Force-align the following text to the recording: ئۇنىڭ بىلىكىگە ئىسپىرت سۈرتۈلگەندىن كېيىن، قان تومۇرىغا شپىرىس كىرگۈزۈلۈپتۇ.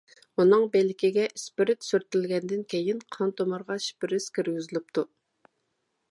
ئۇنىڭ 0.41 0.63
بىلىكىگە 0.75 1.25
ئىسپىرت 1.39 1.87
سۈرتۈلگەندىن 1.89 2.63
كېيىن، 2.75 3.03
قان 3.17 3.33
تومۇرىغا 3.41 3.77
شپىرىس 3.89 4.31
كىرگۈزۈلۈپتۇ. 4.39 5.05